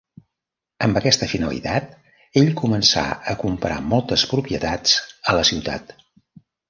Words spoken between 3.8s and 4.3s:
moltes